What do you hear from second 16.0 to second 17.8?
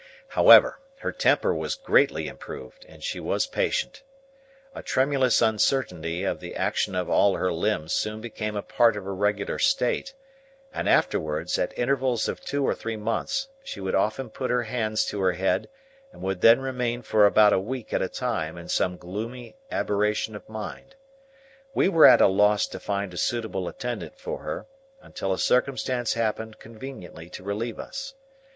and would then remain for about a